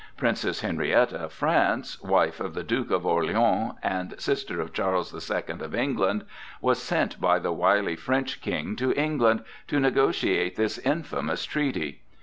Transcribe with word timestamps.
Princess 0.17 0.61
Henrietta 0.61 1.25
of 1.25 1.31
France, 1.31 2.01
wife 2.01 2.39
of 2.39 2.55
the 2.55 2.63
Duke 2.63 2.89
of 2.89 3.05
Orleans 3.05 3.73
and 3.83 4.19
sister 4.19 4.59
of 4.59 4.73
Charles 4.73 5.11
the 5.11 5.21
Second 5.21 5.61
of 5.61 5.75
England, 5.75 6.25
was 6.59 6.81
sent 6.81 7.21
by 7.21 7.37
the 7.37 7.53
wily 7.53 7.95
French 7.95 8.41
King 8.41 8.75
to 8.77 8.93
England 8.93 9.43
to 9.67 9.79
negotiate 9.79 10.55
this 10.55 10.79
infamous 10.79 11.45
treaty. 11.45 12.01